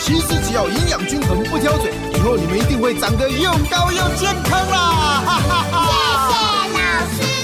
[0.00, 5.22] 其实只要营养均衡，不挑嘴，以后你们一定会长得又高又健康啦！
[5.24, 6.66] 哈哈哈。
[7.16, 7.39] 谢谢。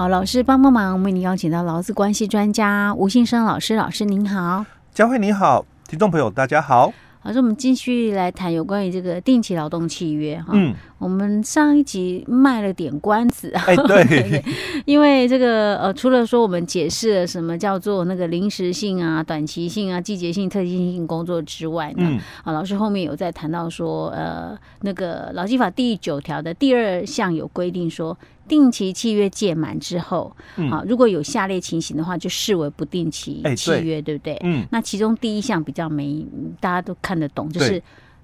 [0.00, 4.64] 好，老师帮帮忙，我们为您邀请到劳资关系专家吴信生老师，老师您好，
[4.94, 6.90] 佳慧你好，听众朋友大家好。
[7.24, 10.52] 老师，我们继续来谈有关于这个定期劳动契约哈。
[10.54, 14.42] 嗯，我们上一集卖了点关子，哎， 对，
[14.86, 28.16] 因为这个呃，除了说我们解释了什么叫做那个临时性啊、短期性啊、季节性、特定性工作之外呢，嗯，啊，老师后面有在谈到说，呃，那个劳基法第九条的第二项有规定说。
[28.50, 30.36] 定期契约届满之后，
[30.68, 34.36] 好，如果有下列情形的话，就视为不定期契约，对不对？
[34.42, 36.26] 嗯，那其中第一项比较没
[36.58, 37.80] 大家都看得懂，就是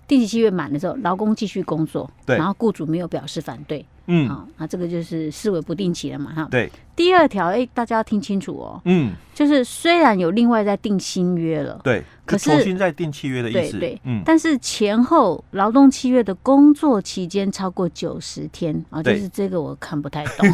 [0.08, 3.86] 定期契约满的时候，劳工继续工作，然后雇主没有表示反对。
[4.06, 6.48] 嗯，好，那这个就是视为不定期了嘛，哈。
[6.50, 6.70] 对。
[6.94, 8.80] 第二条，哎，大家要听清楚哦。
[8.84, 9.12] 嗯。
[9.34, 13.72] 就是虽然有另外在订新约了，对，可是重新再订契约的意思。
[13.72, 14.00] 对对。
[14.04, 14.22] 嗯。
[14.24, 20.48] 但是前后劳动契约的工作期间超过九十天啊，就是这个我看不太懂。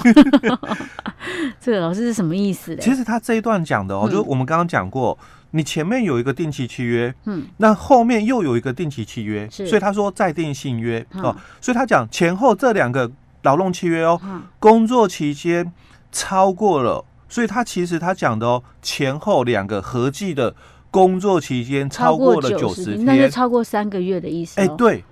[1.61, 2.83] 这个老师是什么意思嘞？
[2.83, 5.17] 其实他这一段讲的哦，就是我们刚刚讲过，
[5.53, 13.09] 你前面有一个定期契约，嗯，那后面又有一个定期契约，所以他说再订新约哦，所以他讲前后这两个。
[13.43, 14.21] 劳动契约哦，
[14.59, 15.73] 工作期间
[16.11, 20.55] 超过了，所以他其实他讲的哦，前后两个合计的
[20.91, 24.61] 工作期间超过了九十天，那就超过三个月的意思。
[24.61, 25.03] 哎，对，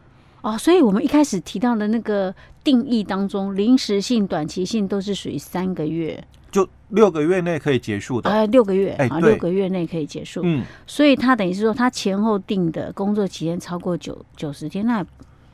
[0.42, 8.28] 哦，所以我们一开始提到的那个定义当中，临时性、短期性都是属于三个月，就六个月内可以结束的。
[8.30, 10.42] 哎，六个月，哎，六个月内可以结束。
[10.44, 15.04] 嗯，所以他等于是说，他前后定的工作期间超过九九十天，那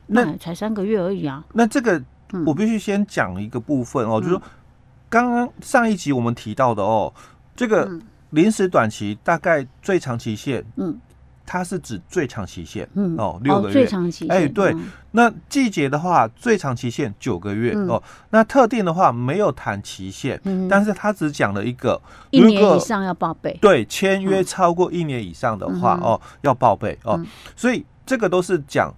[0.09, 1.45] 那才三个月而已啊。
[1.55, 2.03] 那这个。
[2.45, 4.43] 我必须先讲一个部分哦，嗯、就是说，
[5.09, 7.13] 刚刚上一集我们提到的哦，
[7.55, 7.89] 这个
[8.31, 10.99] 临时短期大概最长期限，嗯，
[11.47, 13.17] 它是指最长期限，嗯。
[13.17, 14.75] 哦，六个月，最长期限，哎，对，
[15.13, 22.01] 那季节的话，最长期限九个月哦，那特定的话没有谈期限，嗯，但是他只讲了一个
[22.33, 28.93] 一年以上要报备，对，签约超过一年以上的话哦，要报备哦，所以这个都是讲。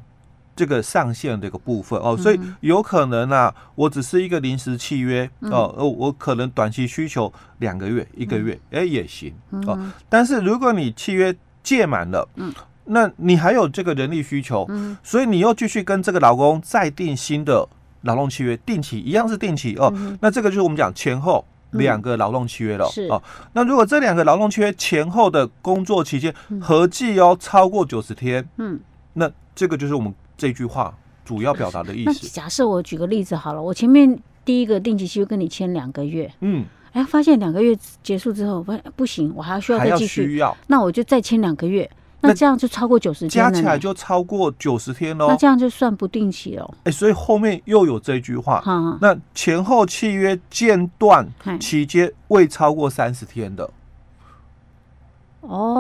[0.58, 9.32] 这个上限这个部分哦，所以有可能啊，我只是一个临时契约哦，我可能短期需求两个月、一个月，哎也行
[9.69, 9.78] 哦。
[10.08, 11.32] 但是如果你契约
[11.62, 12.52] 届满了，嗯，
[12.86, 14.69] 那你还有这个人力需求，
[15.04, 17.64] 所以你又继续跟这个劳工再定新的
[18.00, 19.94] 劳动契约，定期一样是定期哦。
[20.20, 23.22] 那这个就是我们讲前后两个劳动契约了哦。
[23.52, 28.80] 那如果这两个劳动契约前后的工作期间合计哦超过九十天，嗯，
[29.12, 30.12] 那这个就是我们。
[30.38, 32.21] 这句话主要表达的意思。
[32.22, 41.91] 那假设我举个例子好了，我前面第一个定期契约跟你签两个月，嗯，哎，发现两个月结束之后，发现不行，我还需要再继续，需要，那我就再签两个月，
[42.21, 45.28] 那这样就超过九十天，加起来就超过九十天喽。
[45.28, 46.75] 那这样就算不定期了。
[46.84, 48.62] 哎，所以后面又有这句话，
[49.00, 51.28] 那前后契约间断
[51.60, 53.69] 期间未超过三十天的。
[55.41, 55.77] 哦，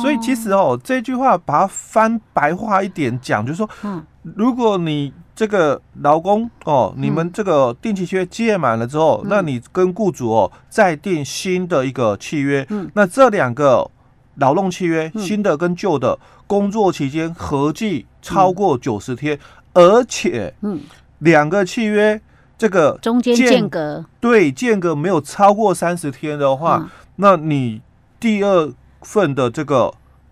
[0.00, 4.04] 所以其实哦，这句话把它翻白话一点讲，就是说，嗯，
[4.36, 13.88] 如果你这个劳工哦，你们这个定期契约届满了之后，那你跟雇主哦再订新的一个契约，嗯，那这两个
[14.36, 19.38] 劳动契约，新的跟旧的工作期间合计超过九十天，
[19.74, 20.80] 而且，嗯，
[21.18, 22.20] 两个契约
[22.56, 27.80] 这个中间间隔，对，间隔没有超过三十天的话，那你
[28.18, 28.72] 第二。
[29.08, 29.90] 份的这个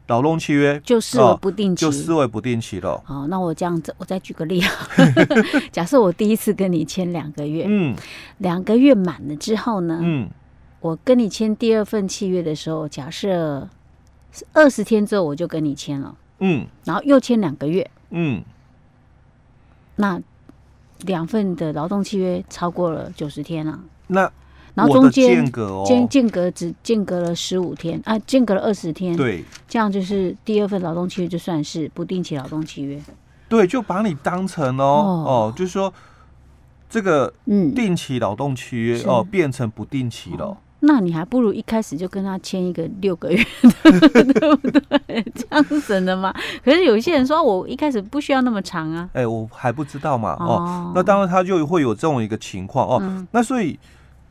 [0.09, 3.03] 劳动契约就视为不定期，就视为不定期了。
[3.07, 4.71] 好，那我这样子，我再举个例啊。
[5.73, 7.97] 假设我第一次跟你签两个月，嗯，
[8.37, 10.29] 两个月满了之后呢，嗯，
[10.81, 13.67] 我跟你签第二份契约的时候，假设
[14.53, 18.43] 二十天之后我就跟你签了，嗯，然后又签两个月，嗯，
[19.97, 20.21] 那
[21.07, 24.31] 两份的劳动契约超过了九十天了，那。
[24.77, 33.01] 然后中间间隔哦，间间隔只间隔了十五天啊，间隔了二十天，，对这样就是第二份劳动契约就算是不定期劳动契约，
[33.49, 35.93] 对，就把你当成哦哦哦，就是说
[36.89, 40.45] 这个嗯，定期劳动契约是哦变成不定期了。
[40.45, 43.43] 哦那你还不如一开始就跟他签一个六个月
[43.83, 43.91] 的，
[44.23, 45.25] 对不对？
[45.35, 46.33] 这样省的嘛。
[46.63, 49.09] 可是有一些人说，我一开始不需要那么长啊。
[49.15, 52.99] 哎，我还不知道嘛哦哦，那当然他就会有这种一个情况哦。
[53.01, 53.77] 嗯那所以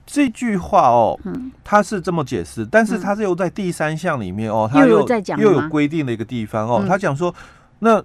[0.05, 7.33] 这句话哦嗯，他是这么解释，但是他是又在第三项里面哦，他又有又在讲又有吗规定的一个地方哦嗯，他讲说，
[7.79, 8.01] 那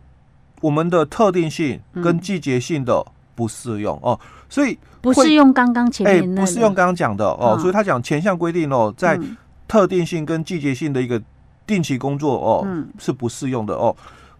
[0.62, 2.02] 我们的特定性嗯。
[2.02, 3.04] 跟季节性的
[3.34, 4.18] 不适用哦，
[4.48, 9.36] 所以不会是用刚刚前哎，不是用刚刚讲的哦，嗯所以他讲前项规定哦，在嗯
[9.68, 11.20] 特定性跟季节性的一个
[11.66, 12.88] 定期工作哦嗯。
[12.98, 13.94] 是不适用的哦，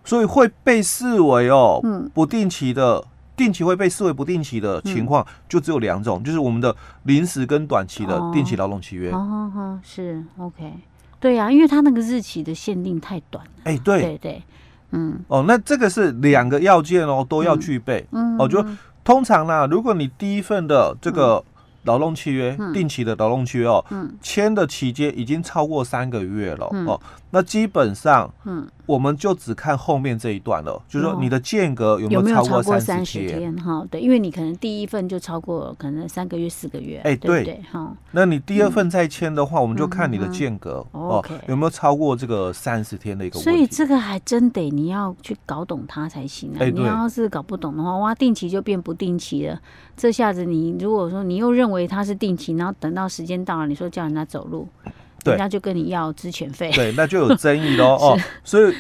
[0.05, 2.11] 所以会被视为哦嗯。
[2.15, 3.05] 不定期的。
[3.41, 9.11] 定期会被视为不定期的情况，就只有两种，就是我们的临时跟短期的定期劳动契约。
[9.13, 10.75] 哦哦哦，是 OK，
[11.19, 13.51] 对呀、因为他那个日期的限定太短了。
[13.65, 14.03] 哎，对。
[14.03, 14.43] 对对，
[14.91, 15.19] 嗯。
[15.29, 18.07] 哦，那这个是两个要件哦，都要具备。
[18.11, 18.47] 嗯，哦。
[18.47, 18.63] 就
[19.03, 21.43] 通常呢，如果你第一份的这个
[21.85, 24.13] 劳动契约嗯，定期的劳动契约哦，嗯。
[24.21, 26.87] 签的期间已经超过三个月了嗯。
[26.87, 27.01] 哦，
[27.31, 33.57] 那基本上嗯，我们就只看后面这一段了，就是说哦你的间隔有没有超过三三十十天？
[33.57, 37.63] 哈，对，因为你可能第一份就超过可能三个月、四个月，哎对对对？
[37.71, 43.39] 哈，那你第二份再签的话，我们就看你的间隔嗯哦有没有超过这个三十天的一个。
[43.39, 46.59] 所以这个还真得你要去搞懂它才行啊！
[46.61, 49.61] 哎你要是搞不懂的话，哇，定期就变不定期了。
[49.97, 54.93] 这下子你如果说你又认为它是定期，然后等到时间到了，你说叫人家走路，对
[55.25, 56.71] 人家就跟你要资遣费。
[56.73, 58.19] 对，那就有争议喽 哦。
[58.45, 58.75] 所以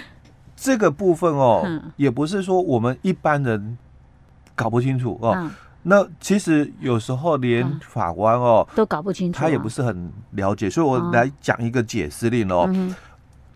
[0.57, 3.77] 这个部分哦嗯，也不是说我们一般人
[4.55, 5.33] 搞不清楚哦。
[5.37, 5.51] 嗯，
[5.85, 12.67] 那其实有时候连嗯法官哦，都搞不清楚啊、他也不是很了解，所以我哦来讲一个解释令哦。
[12.73, 12.95] 嗯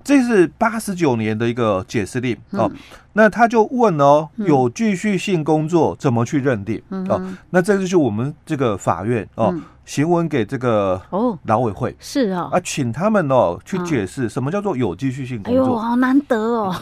[0.07, 2.71] 这是八十九年的一个解释令哦。
[2.71, 2.77] 嗯
[3.15, 7.23] 那他就问哦，嗯有继续性工作怎么去认定哦？
[7.51, 11.95] 那这就是我们这个法院哦嗯，行文给这个哦，劳委会。
[11.99, 15.81] 是哦，啊，请他们哦去嗯解释什么叫做有继续性哎呦，工作。
[15.81, 16.75] 好难得哦！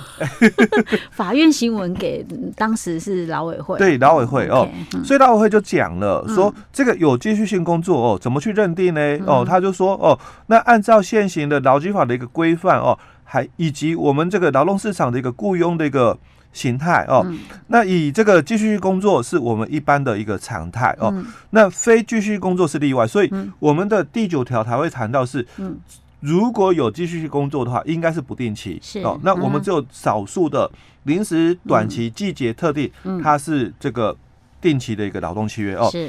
[1.10, 4.68] 法院新闻给嗯当时是劳委会，对劳委会哦。
[5.04, 6.34] 所以劳委会就讲了，嗯。
[6.34, 9.00] 说这个有继续性工作哦，怎么去认定呢？
[9.26, 16.16] 哦嗯，他就说哦，那按照现行的劳基法的一个规范哦，还以及我们这个劳动市场的一个雇佣的一个
[16.52, 17.38] 形态哦，嗯。
[17.68, 21.26] 那以这个继续工作是我们一般的一个常态哦，嗯。
[21.50, 23.52] 那非继续工作是例外，所以嗯。
[23.58, 25.78] 我们的第九条才会谈到是，嗯。
[26.20, 29.18] 如果有继续性工作的话，应该是不定期哦。
[29.24, 29.62] 那我们嗯。
[29.62, 30.70] 只有少数的
[31.04, 33.20] 临时、短期、季节特定，嗯。
[33.20, 34.16] 它是这个
[34.60, 35.88] 定期的一个劳动契约哦。
[35.90, 36.08] 是。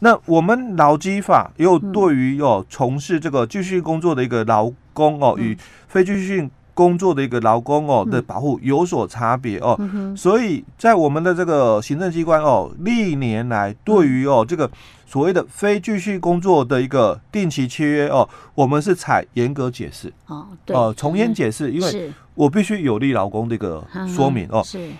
[0.00, 1.92] 那我们劳基法也有嗯。
[1.92, 5.44] 对于哦从事这个继续工作的一个劳工哦嗯。
[5.44, 5.58] 与
[5.88, 8.10] 非继续性工作的一个劳工哦嗯。
[8.10, 9.74] 的保护有所差别哦。
[9.78, 14.70] 嗯所以在我们的这个行政机关哦，历年来对于哦这个
[15.06, 20.12] 所谓的非继续工作的一个定期契约哦，我们是采严格解释。
[20.26, 20.76] 哦，对。
[20.76, 24.62] 哦，从严解释，因为我必须有利劳工这个说明哦。
[24.64, 24.90] 是。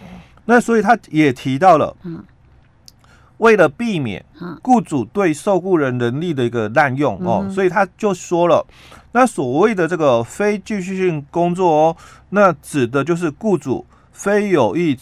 [0.44, 2.22] 那所以他也提到了嗯，
[3.38, 8.64] 为了避免嗯雇主对受雇人能力的一个滥用哦所以他就说了，
[9.12, 11.96] 那所谓的这个非继续性工作哦，
[12.30, 14.96] 那指的就是雇主非有意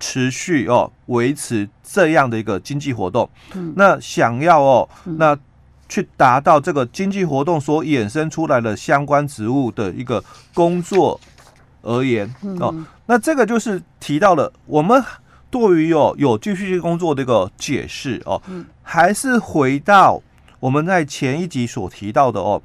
[0.00, 3.72] 持续哦维持这样的一个经济活动，嗯。
[3.76, 5.16] 那想要哦嗯。
[5.18, 5.38] 那
[5.88, 11.20] 去达到这个经济活动所衍生出来的相关职务的一个工作
[11.82, 12.26] 而言
[12.58, 15.04] 哦，嗯那这个就是提到了我们
[15.52, 18.64] 对于哦有继续性工作的一个解释哦，嗯。
[18.82, 20.20] 还是回到
[20.58, 22.60] 我们在前一集所提到的哦，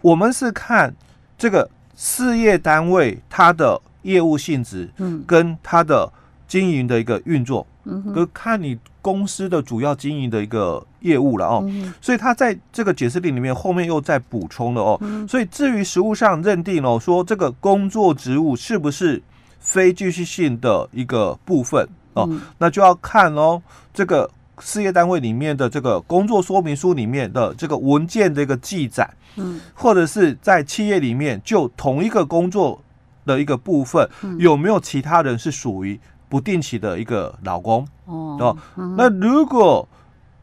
[0.00, 0.94] 我们是看
[1.36, 5.24] 这个事业单位它的业务性质嗯。
[5.26, 6.10] 跟它的
[6.46, 8.12] 经营的一个运作，嗯哼。
[8.12, 11.68] 跟看你公司的主要经营的一个业务了哦。
[12.00, 14.96] 所以他在这个解释令里面后面又再补充了哦。
[15.00, 15.26] 嗯。
[15.26, 19.20] 所以至于实务上认定哦，说这个工作职务是不是
[19.58, 22.40] 非继续性的一个部分哦，嗯。
[22.58, 23.60] 那就要看哦
[23.92, 29.60] 这个事业单位里面的这个工作说明书里面的这个文件的一个记载，嗯。
[29.74, 32.80] 或者是在企业里面就同一个工作
[33.24, 34.38] 的一个部分，嗯。
[34.38, 35.98] 有没有其他人是属于
[36.28, 37.86] 不定期的一个劳工？
[38.06, 38.94] 哦哦嗯。
[38.96, 39.88] 那如果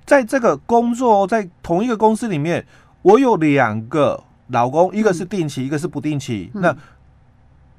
[0.05, 2.65] 在这个工作在同一个公司里面，
[3.01, 6.61] 我有两个劳工，一个是定期，一个是不定期，嗯。
[6.61, 6.75] 那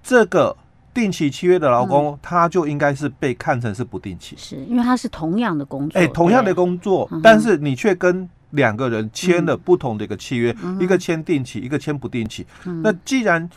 [0.03, 0.57] 这个
[0.95, 4.35] 定期契约的劳工，他就应该是被看成是不定期。
[4.37, 12.47] 是因为他是同样的工作，哎，同样的工作但是你却跟两个人签了不同的一个契约，嗯、一个签定期，一个签不定期。
[12.65, 13.49] 嗯、那既然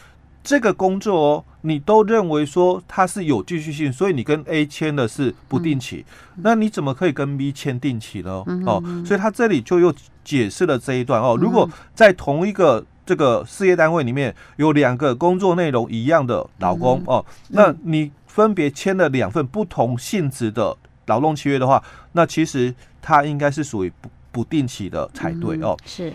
[0.44, 8.44] 这个工作哦，你都认为说它是有继续性，所以你跟 A 签的是不定期，嗯、那你怎么可以跟 B 签定期呢？
[8.48, 11.38] 嗯、哦，所以他这里就又解释了这一段哦。
[11.40, 20.76] 如果在同一个这个事业单位里面有两个工作内容一样的劳工、嗯、哦，那你分别签了两份不同性质的
[21.08, 25.76] 劳动契约的话，那其实它应该是属于不不定期的才对哦。
[25.78, 26.14] 嗯、是。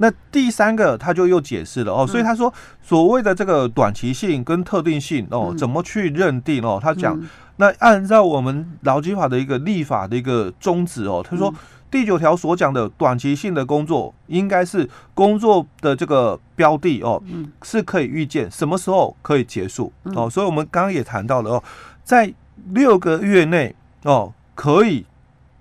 [0.00, 6.78] 那第三个他就又解释了哦，所以他说所谓的这个短期性跟特定性哦，怎么去认定哦？
[6.80, 7.20] 他讲，
[7.58, 11.54] 那按照我们劳基法的一个立法的一个宗旨哦，他说
[11.90, 17.22] 第九条所讲的短期性的工作，应该是工作的这个标的哦，
[17.62, 20.28] 是可以预见什么时候可以结束哦。
[20.28, 21.62] 所以我们刚刚也谈到了哦，
[22.02, 22.32] 在
[22.70, 23.74] 六个月内
[24.04, 25.04] 哦可以。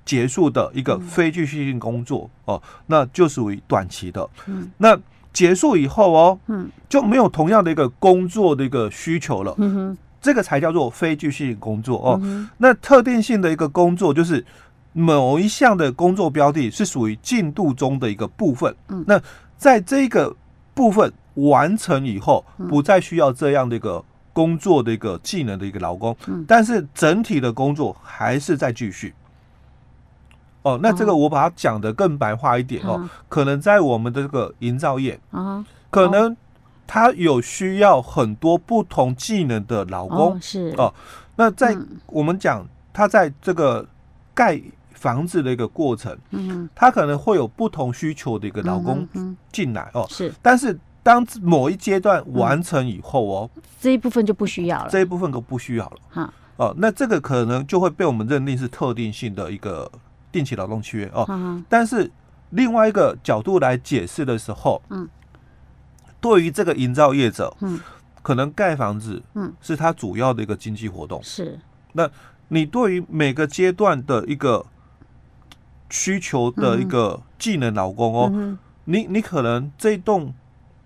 [0.07, 4.25] 结束的一个非继续性工作哦，那就属于短期的。
[4.45, 4.97] 嗯，那
[5.33, 9.53] 结束以后哦，嗯，就没有同样的一个工作的一个需求了。
[9.57, 12.21] 嗯哼，这个才叫做非继续性工作哦。
[12.57, 14.45] 那特定性的一个工作，就是
[14.93, 18.75] 某一项的工作标的，是属于进度中的一个部分。
[18.89, 19.21] 嗯，那
[19.57, 20.35] 在这个
[20.73, 26.15] 部分完成以后，不再需要这样的一个工作的一个技能的一个劳工。
[26.27, 29.13] 嗯，但是整体的工作还是在继续。
[30.63, 36.35] 哦，那这个我把它讲的更白话一点哦，嗯、可能在我们的这个营造业，嗯、可能
[36.87, 40.91] 他有需要很多不同技能的劳工，哦是哦。
[41.35, 41.77] 那在
[42.07, 43.85] 我们讲他在这个
[44.33, 44.59] 盖
[44.93, 49.07] 房子的一个过程，嗯，他可能会有不同需求的一个劳工
[49.51, 50.33] 进来哦，是。
[50.41, 56.33] 但是当某一阶段完成以后哦，这一部分就不需要了，这一部分都不需要了，哈。
[56.55, 59.91] 哦，那这个可能就会被我们认定是特定性的一个。
[60.29, 61.25] 定期劳动契约哦，
[61.69, 62.11] 但是
[62.49, 65.07] 另外一个角度来解释的时候，嗯，
[66.19, 67.79] 对于这个营造业者，嗯，
[68.21, 71.59] 可能盖房子，嗯，是他主要的一个经济活动，是。
[71.93, 72.09] 那
[72.49, 74.65] 你对于每个阶段的一个
[75.89, 80.33] 需求的一个技能劳工哦，你你可能这一栋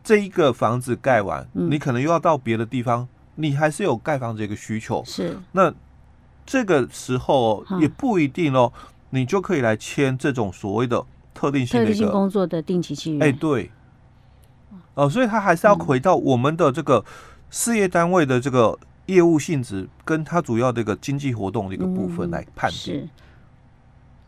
[0.03, 5.38] 这一个房子盖完，你可能又要到别的地方，你还是有盖房子一个需求，是。
[5.51, 5.73] 那
[6.45, 8.71] 这个时候也不一定哦。
[9.13, 13.19] 你就可以来签这种所谓的特定性的特定性工作的定期契约。
[13.19, 13.69] 哎，对，
[14.93, 17.03] 哦，所以他还是要回到我们的这个
[17.50, 22.77] 事业单位的这个业务性质，跟他主要的一个经济活动的一个部分来判定。
[22.77, 23.10] 是，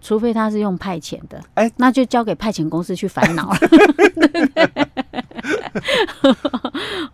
[0.01, 3.57] 除非他是用派遣的，哎，那就交给派遣公司去烦恼了。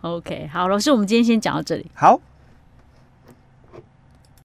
[0.02, 1.90] OK，好，老师，我们今天先讲到这里。
[1.94, 2.20] 好。